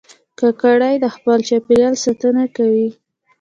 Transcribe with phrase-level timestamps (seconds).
[0.39, 2.87] کاکړي د خپل چاپېریال ساتنه کوي.